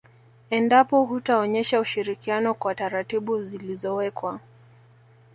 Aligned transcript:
Endapo 0.57 1.03
hutaonyesha 1.05 1.79
ushirikiano 1.79 2.53
kwa 2.53 2.75
taratibu 2.75 3.43
zilizowekwa 3.43 4.39